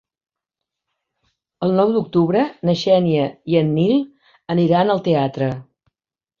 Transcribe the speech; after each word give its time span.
El 1.67 1.73
nou 1.81 1.91
d'octubre 1.97 2.43
na 2.69 2.75
Xènia 2.85 3.29
i 3.55 3.61
en 3.63 3.71
Nil 3.77 3.95
aniran 4.57 4.97
al 4.99 5.07
teatre. 5.13 5.55